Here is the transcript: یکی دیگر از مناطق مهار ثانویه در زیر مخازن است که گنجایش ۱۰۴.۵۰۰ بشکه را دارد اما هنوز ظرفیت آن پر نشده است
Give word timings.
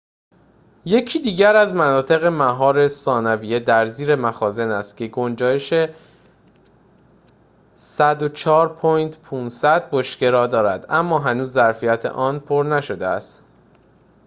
یکی 0.85 1.19
دیگر 1.19 1.55
از 1.55 1.73
مناطق 1.73 2.23
مهار 2.23 2.87
ثانویه 2.87 3.59
در 3.59 3.85
زیر 3.85 4.15
مخازن 4.15 4.71
است 4.71 4.97
که 4.97 5.07
گنجایش 5.07 5.73
۱۰۴.۵۰۰ 7.77 9.89
بشکه 9.91 10.29
را 10.29 10.47
دارد 10.47 10.85
اما 10.89 11.19
هنوز 11.19 11.51
ظرفیت 11.51 12.05
آن 12.05 12.39
پر 12.39 12.63
نشده 12.63 13.07
است 13.07 13.41